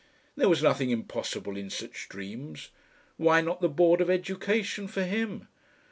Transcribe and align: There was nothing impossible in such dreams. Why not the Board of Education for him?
There 0.35 0.49
was 0.49 0.63
nothing 0.63 0.89
impossible 0.89 1.55
in 1.55 1.69
such 1.69 2.09
dreams. 2.09 2.69
Why 3.17 3.39
not 3.39 3.61
the 3.61 3.69
Board 3.69 4.01
of 4.01 4.09
Education 4.09 4.87
for 4.87 5.03
him? 5.03 5.47